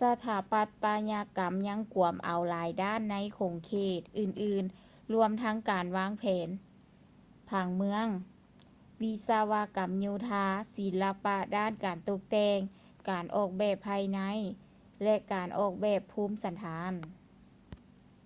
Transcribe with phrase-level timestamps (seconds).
[0.00, 6.48] ສະຖາປັດຕະຍະກຳຍັງກວມເອົາຫຼາຍດ້ານໃນຂົງເຂດອື່ນໆລວມທັງການວາງແຜນ
[7.50, 8.06] ຜັງເມືອງ
[9.02, 12.58] ວິສະວະກຳໂຍທາ ສິນລະປະດ້ານການຕົກແຕ່ງ
[13.10, 14.20] ການອອກແບບພາຍໃນ
[15.02, 16.92] ແລະ ການອອກແບບພູມສັນຖານ